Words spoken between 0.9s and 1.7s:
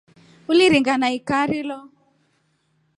na ikira